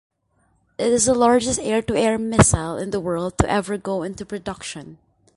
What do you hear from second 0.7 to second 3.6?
It is the largest air-to-air missile in the world to